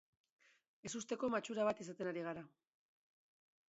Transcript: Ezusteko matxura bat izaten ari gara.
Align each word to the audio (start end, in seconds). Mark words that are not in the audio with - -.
Ezusteko 0.91 1.31
matxura 1.35 1.69
bat 1.69 1.85
izaten 1.87 2.13
ari 2.13 2.27
gara. 2.31 2.47